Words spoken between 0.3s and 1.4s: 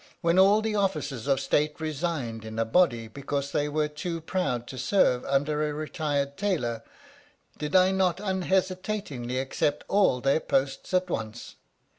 all the officers of